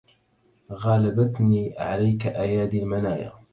[0.71, 3.41] غالبتني عليك أيدي المنايا